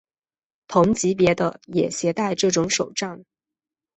[0.67, 3.23] 同级别的也携带这种手杖。